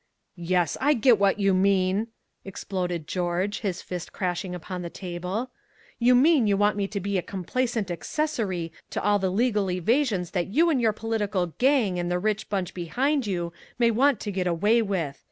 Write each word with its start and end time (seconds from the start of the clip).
"Yes, 0.35 0.77
I 0.81 0.95
get 0.95 1.19
what 1.19 1.39
you 1.39 1.53
mean!" 1.53 2.07
exploded 2.43 3.05
George, 3.05 3.59
his 3.59 3.83
fist 3.83 4.11
crashing 4.11 4.55
upon 4.55 4.81
the 4.81 4.89
table. 4.89 5.51
"You 5.99 6.15
mean 6.15 6.47
you 6.47 6.57
want 6.57 6.75
me 6.75 6.87
to 6.87 6.99
be 6.99 7.19
a 7.19 7.21
complacent 7.21 7.91
accessory 7.91 8.71
to 8.89 9.03
all 9.03 9.19
the 9.19 9.29
legal 9.29 9.69
evasions 9.69 10.31
that 10.31 10.47
you 10.47 10.71
and 10.71 10.81
your 10.81 10.91
political 10.91 11.53
gang 11.59 11.99
and 11.99 12.09
the 12.09 12.17
rich 12.17 12.49
bunch 12.49 12.73
behind 12.73 13.27
you 13.27 13.53
may 13.77 13.91
want 13.91 14.19
to 14.21 14.31
get 14.31 14.47
away 14.47 14.81
with! 14.81 15.19